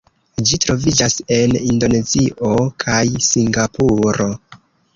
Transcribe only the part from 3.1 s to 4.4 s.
Singapuro.